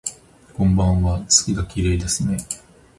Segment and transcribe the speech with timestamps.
[0.57, 2.37] こんばんわ、月がきれいですね